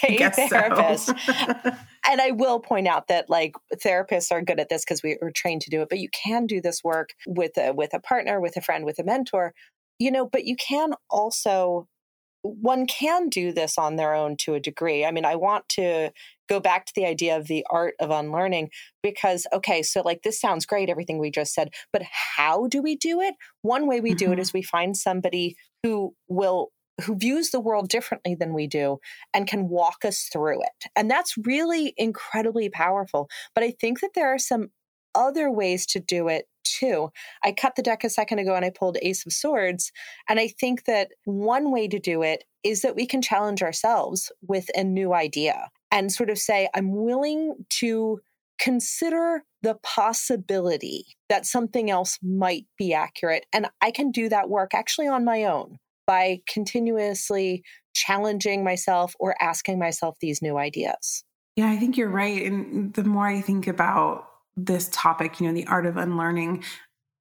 [0.49, 1.07] therapist.
[1.07, 1.13] So.
[2.07, 5.31] and I will point out that, like, therapists are good at this because we are
[5.31, 8.39] trained to do it, but you can do this work with a, with a partner,
[8.39, 9.53] with a friend, with a mentor,
[9.97, 11.87] you know, but you can also
[12.41, 15.03] one can do this on their own to a degree.
[15.03, 16.11] I mean, I want to
[16.47, 18.69] go back to the idea of the art of unlearning
[19.01, 22.95] because, okay, so like this sounds great, everything we just said, but how do we
[22.95, 23.35] do it?
[23.61, 24.17] One way we mm-hmm.
[24.17, 24.57] do it mm-hmm.
[24.57, 26.71] we find somebody who will
[27.03, 28.99] who views the world differently than we do
[29.33, 30.89] and can walk us through it.
[30.95, 33.29] And that's really incredibly powerful.
[33.53, 34.69] But I think that there are some
[35.13, 37.09] other ways to do it too.
[37.43, 39.91] I cut the deck a second ago and I pulled Ace of Swords.
[40.29, 44.31] And I think that one way to do it is that we can challenge ourselves
[44.41, 48.19] with a new idea and sort of say, I'm willing to
[48.59, 53.45] consider the possibility that something else might be accurate.
[53.53, 59.41] And I can do that work actually on my own by continuously challenging myself or
[59.41, 61.23] asking myself these new ideas.
[61.55, 62.45] Yeah, I think you're right.
[62.45, 64.27] And the more I think about
[64.57, 66.63] this topic, you know, the art of unlearning.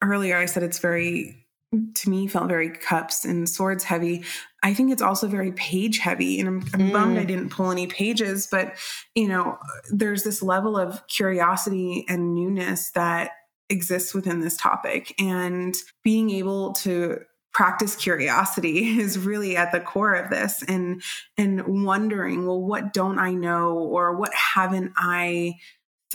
[0.02, 1.46] Earlier, I said it's very,
[1.94, 4.24] to me, felt very cups and swords heavy.
[4.64, 6.40] I think it's also very page heavy.
[6.40, 6.92] And I'm, I'm mm.
[6.92, 7.28] bummed I mm.
[7.28, 8.74] didn't pull any pages, but,
[9.14, 9.58] you know,
[9.90, 13.32] there's this level of curiosity and newness that
[13.68, 15.14] exists within this topic.
[15.20, 17.20] And being able to
[17.52, 21.00] practice curiosity is really at the core of this and
[21.38, 25.54] and wondering well what don't i know or what haven't i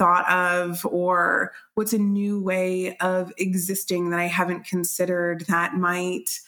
[0.00, 6.40] thought of or what's a new way of existing that I haven't considered that might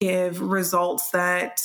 [0.00, 1.60] give results that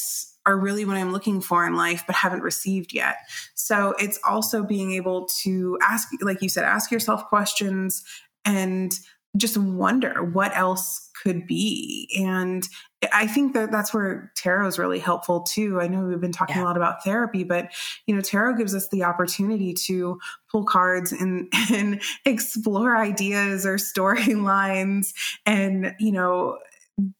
[0.45, 3.17] are really what I'm looking for in life, but haven't received yet.
[3.53, 8.03] So it's also being able to ask, like you said, ask yourself questions
[8.43, 8.91] and
[9.37, 12.09] just wonder what else could be.
[12.19, 12.67] And
[13.13, 15.79] I think that that's where tarot is really helpful too.
[15.79, 16.63] I know we've been talking yeah.
[16.63, 17.71] a lot about therapy, but
[18.05, 20.19] you know, tarot gives us the opportunity to
[20.51, 25.13] pull cards and and explore ideas or storylines
[25.45, 26.57] and you know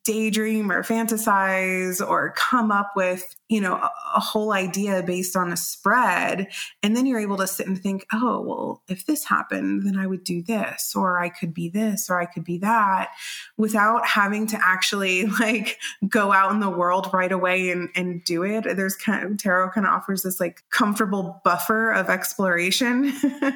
[0.03, 5.52] daydream or fantasize or come up with you know a, a, whole idea based on
[5.52, 6.48] a spread.
[6.82, 10.08] And then you're able to sit and think oh well if this happened then i
[10.08, 13.10] would do this or i could be this or i could be that
[13.58, 18.44] without having to actually like go out in the world right away and, and do
[18.44, 18.64] it.
[18.64, 23.12] There's kind of tarot kind of offers this like comfortable buffer of exploration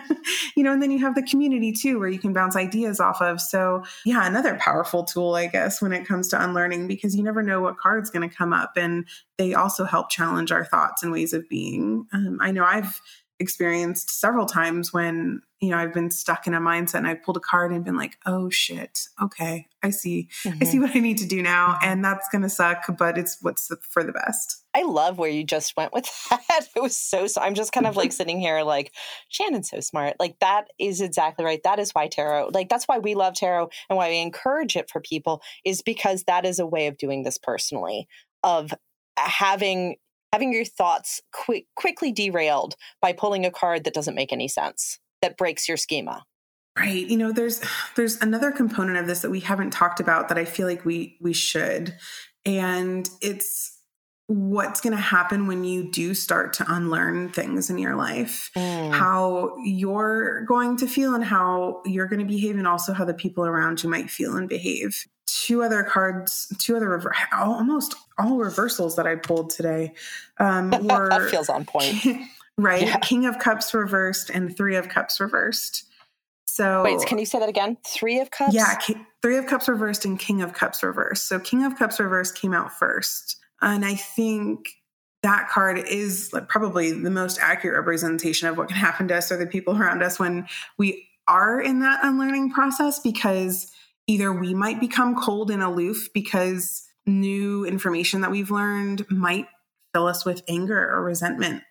[0.58, 3.22] you know and then you have the community too where you can bounce ideas off
[3.22, 3.40] of.
[3.40, 7.42] So yeah another powerful tool i guess when it comes to unlearning because you never
[7.42, 8.74] know what card's going to come up.
[8.76, 9.06] And
[9.38, 13.02] they also help challenge our thoughts and ways of being um, i know i've
[13.40, 17.38] experienced several times when you know I've been stuck in a mindset and I pulled
[17.38, 20.60] a card and been like, oh shit, okay, I see, mm-hmm.
[20.62, 21.90] I see what I need to do now, mm-hmm.
[21.90, 24.64] and that's gonna suck, but it's what's the, for the best.
[24.74, 26.68] I love where you just went with that.
[26.76, 27.28] It was so.
[27.28, 28.94] so I'm just kind of like sitting here, like
[29.30, 30.16] Shannon's so smart.
[30.20, 31.64] Like that is exactly right.
[31.64, 34.90] That is why tarot, like that's why we love tarot and why we encourage it
[34.90, 38.08] for people is because that is a way of doing this personally
[38.44, 38.74] of
[39.18, 39.96] having
[40.34, 45.00] having your thoughts quick, quickly derailed by pulling a card that doesn't make any sense,
[45.22, 46.26] that breaks your schema.
[46.78, 47.08] Right.
[47.08, 47.64] You know, there's
[47.96, 51.18] there's another component of this that we haven't talked about that I feel like we
[51.22, 51.96] we should.
[52.46, 53.80] And it's
[54.28, 58.92] what's going to happen when you do start to unlearn things in your life, mm.
[58.92, 63.14] how you're going to feel and how you're going to behave, and also how the
[63.14, 65.06] people around you might feel and behave.
[65.46, 69.94] Two other cards, two other rever- almost all reversals that I pulled today
[70.40, 72.04] um, were that feels on point,
[72.58, 72.82] right?
[72.82, 72.98] Yeah.
[72.98, 75.84] King of Cups reversed and Three of Cups reversed.
[76.48, 77.78] So wait, can you say that again?
[77.86, 78.56] Three of Cups.
[78.56, 78.76] Yeah,
[79.22, 81.28] Three of Cups reversed and King of Cups reversed.
[81.28, 83.38] So King of Cups reversed came out first.
[83.62, 84.70] And I think
[85.22, 89.32] that card is like probably the most accurate representation of what can happen to us
[89.32, 90.48] or the people around us when
[90.80, 93.72] we are in that unlearning process because
[94.08, 99.48] either we might become cold and aloof because new information that we've learned might
[99.94, 101.64] fill us with anger or resentment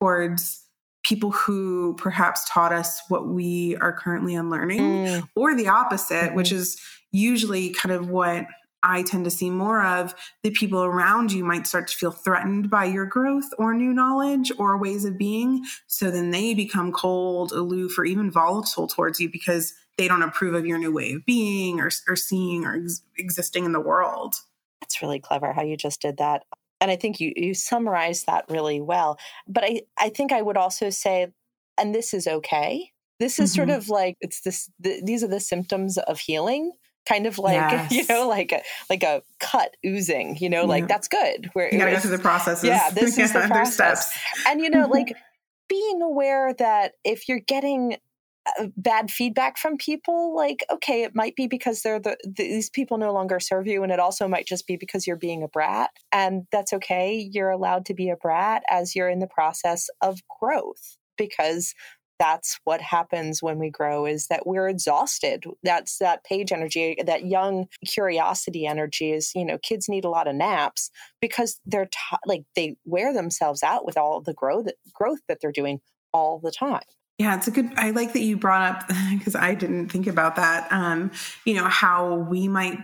[0.00, 0.64] towards
[1.02, 5.28] people who perhaps taught us what we are currently unlearning mm.
[5.34, 6.34] or the opposite mm-hmm.
[6.34, 8.46] which is usually kind of what
[8.82, 12.70] I tend to see more of the people around you might start to feel threatened
[12.70, 15.64] by your growth or new knowledge or ways of being.
[15.86, 20.54] So then they become cold, aloof, or even volatile towards you because they don't approve
[20.54, 24.34] of your new way of being or, or seeing or ex- existing in the world.
[24.80, 26.44] That's really clever how you just did that.
[26.80, 29.18] And I think you, you summarized that really well.
[29.46, 31.26] But I, I think I would also say,
[31.76, 32.92] and this is okay.
[33.18, 33.56] This is mm-hmm.
[33.56, 34.70] sort of like it's this.
[34.80, 36.72] The, these are the symptoms of healing
[37.06, 37.92] kind of like yes.
[37.92, 41.78] you know like a like a cut oozing you know like that's good where you
[41.78, 44.18] gotta go through the processes yeah this is the process steps.
[44.46, 45.16] and you know like
[45.68, 47.96] being aware that if you're getting
[48.58, 52.96] Uh, bad feedback from people like okay it might be because they're the, these people
[52.96, 55.90] no longer serve you and it also might just be because you're being a brat
[56.10, 57.28] and that's okay.
[57.30, 61.74] You're allowed to be a brat as you're in the process of growth because
[62.18, 65.44] that's what happens when we grow is that we're exhausted.
[65.62, 70.28] That's that page energy that young curiosity energy is you know kids need a lot
[70.28, 75.20] of naps because they're t- like they wear themselves out with all the growth growth
[75.28, 75.80] that they're doing
[76.12, 76.80] all the time
[77.20, 77.70] yeah, it's a good.
[77.76, 80.72] I like that you brought up because I didn't think about that.
[80.72, 81.10] Um,
[81.44, 82.78] you know how we might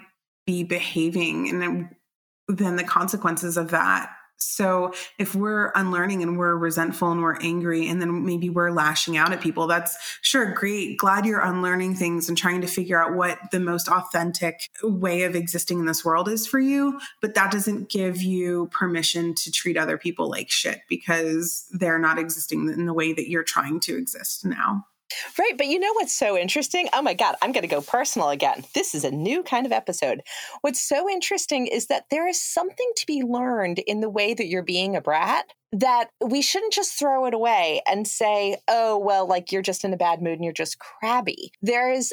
[0.47, 1.89] be behaving, and
[2.47, 7.89] then the consequences of that so if we're unlearning and we're resentful and we're angry
[7.89, 10.99] and then maybe we're lashing out at people, that's sure great.
[10.99, 15.35] Glad you're unlearning things and trying to figure out what the most authentic way of
[15.35, 17.01] existing in this world is for you.
[17.21, 22.19] But that doesn't give you permission to treat other people like shit because they're not
[22.19, 24.85] existing in the way that you're trying to exist now.
[25.39, 25.57] Right.
[25.57, 26.89] But you know what's so interesting?
[26.93, 28.65] Oh my God, I'm going to go personal again.
[28.75, 30.23] This is a new kind of episode.
[30.63, 34.47] What's so interesting is that there is something to be learned in the way that
[34.47, 39.27] you're being a brat that we shouldn't just throw it away and say, oh, well,
[39.27, 41.53] like you're just in a bad mood and you're just crabby.
[41.63, 42.13] There is,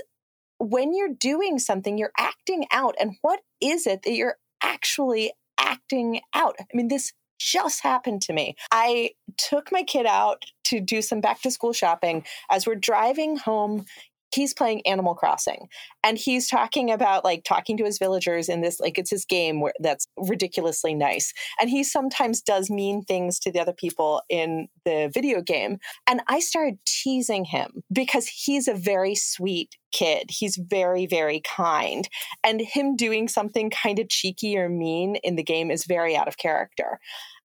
[0.60, 2.96] when you're doing something, you're acting out.
[3.00, 6.56] And what is it that you're actually acting out?
[6.60, 8.56] I mean, this just happened to me.
[8.72, 12.26] I took my kid out to do some back to school shopping.
[12.50, 13.86] As we're driving home,
[14.34, 15.68] he's playing Animal Crossing
[16.04, 19.62] and he's talking about like talking to his villagers in this like it's his game
[19.62, 24.68] where that's ridiculously nice and he sometimes does mean things to the other people in
[24.86, 30.58] the video game and I started teasing him because he's a very sweet kid he's
[30.58, 32.10] very very kind
[32.44, 36.28] and him doing something kind of cheeky or mean in the game is very out
[36.28, 37.00] of character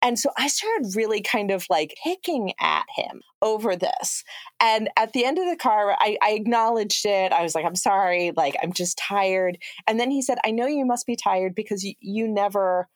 [0.06, 4.22] and so I started really kind of like picking at him over this.
[4.60, 7.32] And at the end of the car, I, I, acknowledged it.
[7.32, 9.58] I was like, I'm sorry, like, I'm just tired.
[9.88, 12.88] And then he said, I know you must be tired because you, you never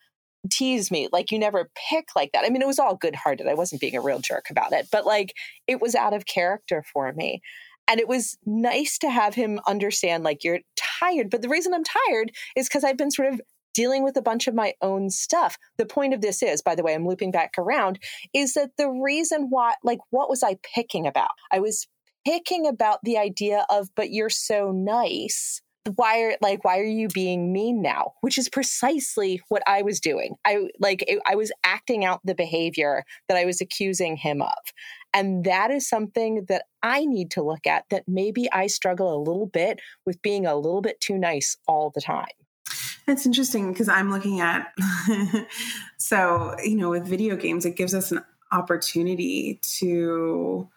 [0.52, 3.46] tease me like you never pick like that i mean it was all good hearted
[3.46, 5.34] i wasn't being a real jerk about it but like
[5.66, 7.42] it was out of character for me
[7.86, 11.84] and it was nice to have him understand like you're tired but the reason i'm
[11.84, 13.38] tired is because i've been sort of
[13.74, 15.56] dealing with a bunch of my own stuff.
[15.78, 17.98] The point of this is, by the way, I'm looping back around,
[18.34, 21.30] is that the reason why, like, what was I picking about?
[21.52, 21.86] I was
[22.24, 25.60] picking about the idea of, but you're so nice.
[25.96, 28.12] Why are like why are you being mean now?
[28.20, 30.34] Which is precisely what I was doing.
[30.44, 34.58] I like it, I was acting out the behavior that I was accusing him of.
[35.14, 39.24] And that is something that I need to look at that maybe I struggle a
[39.24, 42.26] little bit with being a little bit too nice all the time.
[43.10, 44.72] It's interesting because I'm looking at,
[45.96, 50.68] so, you know, with video games, it gives us an opportunity to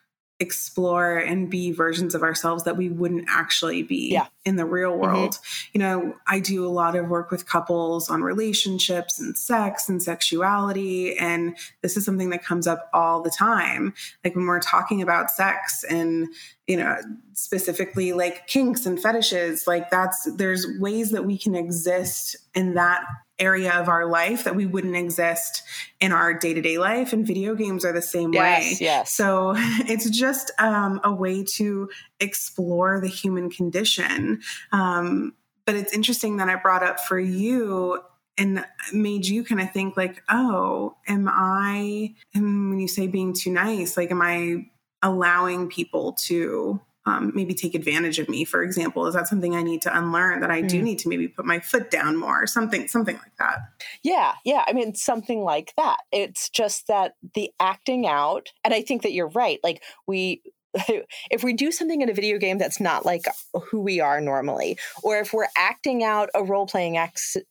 [0.44, 4.28] explore and be versions of ourselves that we wouldn't actually be yeah.
[4.46, 5.02] in the real mm-hmm.
[5.02, 5.32] world.
[5.32, 5.70] Mm-hmm.
[5.74, 10.04] You know, I do a lot of work with couples on relationships and sex and
[10.04, 11.18] sexuality.
[11.18, 13.94] And this is something that comes up all the time.
[14.24, 16.28] Like when we're talking about sex and
[16.68, 16.96] you know,
[17.34, 19.68] specifically like kinks and fetishes.
[19.68, 23.04] Like that's, there's ways that we can exist in that
[23.40, 25.64] area of our life that we wouldn't exist
[26.00, 28.78] in our day-to-day life and video games are the same yes, way.
[28.80, 34.42] Yes so it's just um, a way to explore the human condition.
[34.72, 35.34] Um,
[35.66, 38.00] but it's interesting that i brought up for you
[38.38, 43.34] and made you kind of think like oh am i and when you say being
[43.34, 44.66] too nice like am i
[45.02, 49.62] allowing people to um, maybe take advantage of me for example is that something i
[49.62, 50.70] need to unlearn that i mm.
[50.70, 53.60] do need to maybe put my foot down more something something like that
[54.04, 58.82] yeah yeah i mean something like that it's just that the acting out and i
[58.82, 60.42] think that you're right like we
[61.30, 63.26] if we do something in a video game that's not like
[63.70, 67.44] who we are normally or if we're acting out a role-playing ac-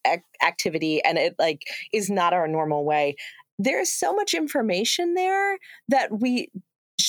[0.43, 3.15] activity and it like is not our normal way
[3.59, 6.51] there's so much information there that we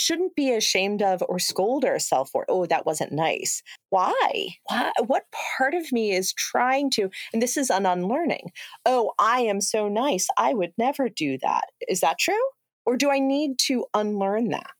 [0.03, 3.63] shouldn't be ashamed of or scold ourselves for oh that wasn't nice.
[3.89, 4.49] Why?
[4.65, 5.23] Why what
[5.57, 8.51] part of me is trying to and this is an unlearning
[8.85, 11.65] oh i am so nice i would never do that.
[11.87, 12.45] Is that true?
[12.85, 14.71] Or do i need to unlearn that?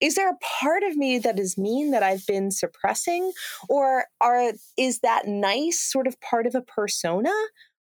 [0.00, 3.32] Is there a part of me that is mean that i've been suppressing?
[3.68, 7.32] Or are is that nice sort of part of a persona?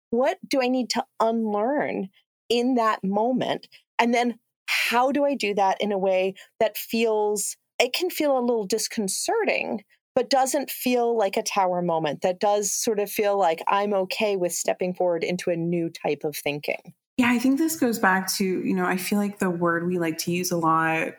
[0.10, 2.10] What do i need to unlearn
[2.50, 3.68] in that moment?
[3.98, 4.40] And then
[4.70, 8.66] how do I do that in a way that feels, it can feel a little
[8.66, 9.84] disconcerting,
[10.16, 14.36] but doesn't feel like a tower moment, that does sort of feel like I'm okay
[14.36, 16.94] with stepping forward into a new type of thinking?
[17.18, 20.00] Yeah, I think this goes back to, you know, I feel like the word we
[20.00, 21.10] like to use a lot,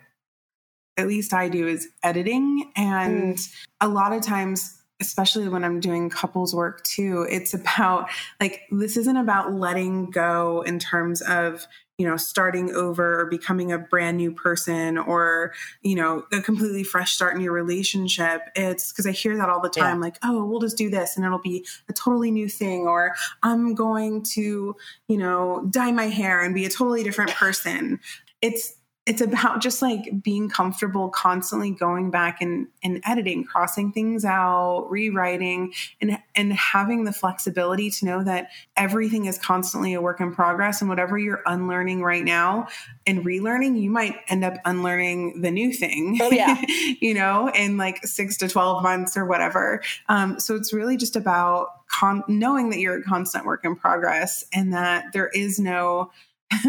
[0.96, 2.72] at least I do, is editing.
[2.76, 3.54] And mm.
[3.80, 8.96] a lot of times, especially when I'm doing couples work too, it's about like, this
[8.96, 11.66] isn't about letting go in terms of,
[11.98, 16.82] you know, starting over or becoming a brand new person or, you know, a completely
[16.82, 18.42] fresh start in your relationship.
[18.54, 20.02] It's because I hear that all the time yeah.
[20.02, 22.86] like, oh, we'll just do this and it'll be a totally new thing.
[22.86, 24.76] Or I'm going to,
[25.08, 28.00] you know, dye my hair and be a totally different person.
[28.40, 28.74] It's,
[29.06, 34.86] it's about just like being comfortable constantly going back and, and editing crossing things out
[34.90, 40.34] rewriting and and having the flexibility to know that everything is constantly a work in
[40.34, 42.68] progress and whatever you're unlearning right now
[43.06, 46.62] and relearning you might end up unlearning the new thing oh, yeah.
[47.00, 51.16] you know in like six to 12 months or whatever um, so it's really just
[51.16, 56.10] about con- knowing that you're a constant work in progress and that there is no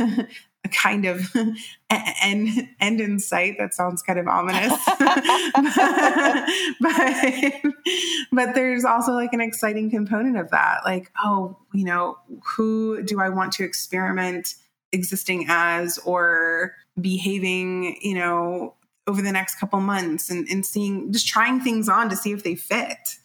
[0.71, 1.29] kind of
[1.89, 3.57] end end in sight.
[3.57, 4.73] That sounds kind of ominous,
[6.81, 7.73] but
[8.31, 10.81] but there's also like an exciting component of that.
[10.85, 12.17] Like, oh, you know,
[12.55, 14.55] who do I want to experiment
[14.91, 17.97] existing as or behaving?
[18.01, 18.75] You know,
[19.07, 22.43] over the next couple months, and and seeing just trying things on to see if
[22.43, 23.17] they fit,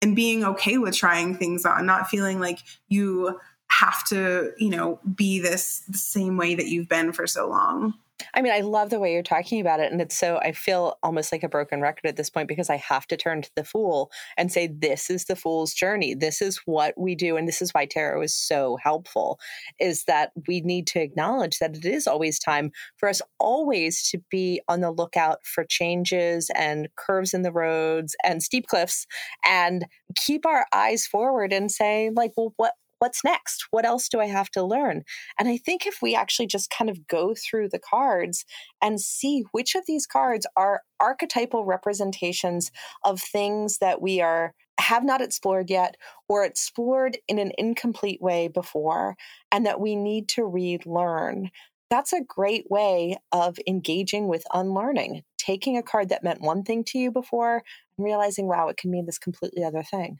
[0.00, 3.38] and being okay with trying things on, not feeling like you
[3.82, 7.94] have to, you know, be this the same way that you've been for so long.
[8.34, 9.90] I mean, I love the way you're talking about it.
[9.90, 12.76] And it's so, I feel almost like a broken record at this point because I
[12.76, 16.14] have to turn to the fool and say, this is the fool's journey.
[16.14, 17.36] This is what we do.
[17.36, 19.40] And this is why tarot is so helpful
[19.80, 24.18] is that we need to acknowledge that it is always time for us always to
[24.30, 29.06] be on the lookout for changes and curves in the roads and steep cliffs
[29.44, 33.66] and keep our eyes forward and say, like, well, what, what's next?
[33.72, 35.02] What else do I have to learn?
[35.36, 38.44] And I think if we actually just kind of go through the cards
[38.80, 42.70] and see which of these cards are archetypal representations
[43.04, 45.96] of things that we are have not explored yet
[46.28, 49.16] or explored in an incomplete way before
[49.50, 51.50] and that we need to relearn
[51.90, 56.82] that's a great way of engaging with unlearning taking a card that meant one thing
[56.84, 57.62] to you before
[57.96, 60.18] and realizing wow it can mean this completely other thing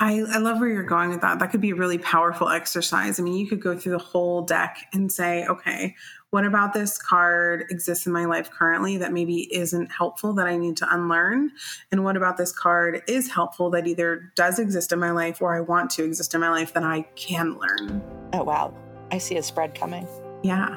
[0.00, 1.38] I, I love where you're going with that.
[1.38, 3.20] That could be a really powerful exercise.
[3.20, 5.94] I mean, you could go through the whole deck and say, okay,
[6.30, 10.56] what about this card exists in my life currently that maybe isn't helpful that I
[10.56, 11.52] need to unlearn?
[11.92, 15.56] And what about this card is helpful that either does exist in my life or
[15.56, 18.02] I want to exist in my life that I can learn?
[18.32, 18.74] Oh, wow.
[19.12, 20.08] I see a spread coming.
[20.42, 20.76] Yeah.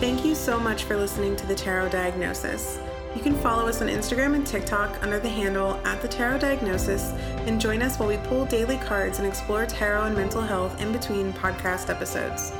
[0.00, 2.78] Thank you so much for listening to the Tarot Diagnosis.
[3.16, 7.12] You can follow us on Instagram and TikTok under the handle at the Tarot Diagnosis
[7.46, 10.92] and join us while we pull daily cards and explore tarot and mental health in
[10.92, 12.52] between podcast episodes.